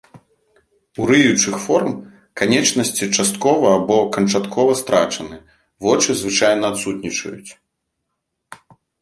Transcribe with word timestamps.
У 1.01 1.03
рыючых 1.09 1.55
форм 1.65 1.91
канечнасці 2.41 3.05
часткова 3.17 3.67
або 3.81 3.97
канчаткова 4.17 4.71
страчаны, 4.81 5.37
вочы 5.87 6.11
звычайна 6.25 6.65
адсутнічаюць. 6.75 7.51